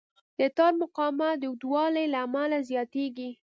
[0.39, 3.29] د تار مقاومت د اوږدوالي له امله زیاتېږي.